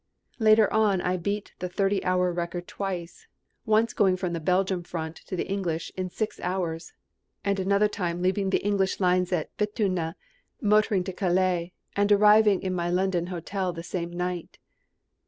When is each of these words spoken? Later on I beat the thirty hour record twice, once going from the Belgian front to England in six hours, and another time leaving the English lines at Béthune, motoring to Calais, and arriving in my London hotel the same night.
Later 0.39 0.73
on 0.73 0.99
I 0.99 1.15
beat 1.17 1.53
the 1.59 1.69
thirty 1.69 2.03
hour 2.03 2.33
record 2.33 2.67
twice, 2.67 3.27
once 3.67 3.93
going 3.93 4.17
from 4.17 4.33
the 4.33 4.39
Belgian 4.39 4.81
front 4.81 5.17
to 5.27 5.47
England 5.47 5.83
in 5.95 6.09
six 6.09 6.39
hours, 6.39 6.93
and 7.45 7.59
another 7.59 7.87
time 7.87 8.23
leaving 8.23 8.49
the 8.49 8.65
English 8.65 8.99
lines 8.99 9.31
at 9.31 9.55
Béthune, 9.57 10.15
motoring 10.59 11.03
to 11.03 11.13
Calais, 11.13 11.71
and 11.95 12.11
arriving 12.11 12.63
in 12.63 12.73
my 12.73 12.89
London 12.89 13.27
hotel 13.27 13.71
the 13.73 13.83
same 13.83 14.09
night. 14.11 14.57